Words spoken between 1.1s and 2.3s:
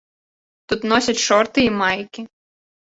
шорты і майкі.